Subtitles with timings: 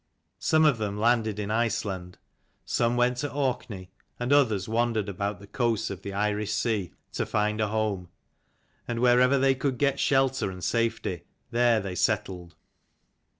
[0.39, 2.17] Some of them landed in Iceland;
[2.65, 7.23] some went to Orkney, and others wandered about the coasts of the Irish Sea to
[7.23, 8.09] find a home;
[8.87, 12.55] and wherever they could get shelter and safety, there they settled.